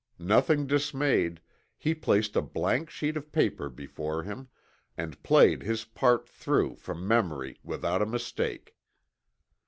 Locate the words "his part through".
5.61-6.77